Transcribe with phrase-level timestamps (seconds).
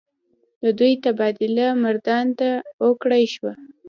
[0.63, 2.49] د دوي تبادله مردان ته
[2.83, 3.53] اوکړے شوه۔